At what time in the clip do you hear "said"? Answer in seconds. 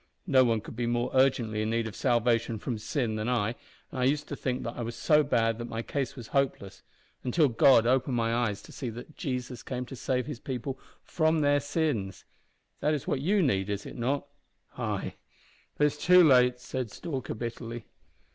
16.59-16.89